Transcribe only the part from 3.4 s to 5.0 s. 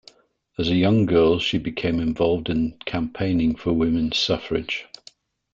for women's suffrage.